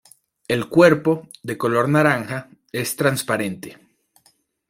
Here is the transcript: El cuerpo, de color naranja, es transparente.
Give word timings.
El 0.47 0.67
cuerpo, 0.67 1.27
de 1.43 1.59
color 1.59 1.87
naranja, 1.87 2.49
es 2.71 2.95
transparente. 2.95 3.77